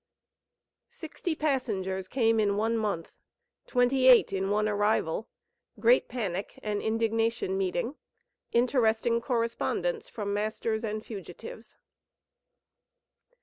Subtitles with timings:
[0.89, 3.11] SIXTY PASSENGERS CAME IN ONE MONTH
[3.67, 5.29] TWENTY EIGHT IN ONE ARRIVAL
[5.79, 7.93] GREAT PANIC AND INDIGNATION MEETING
[8.51, 11.77] INTERESTING CORRESPONDENCE FROM MASTERS AND FUGITIVES.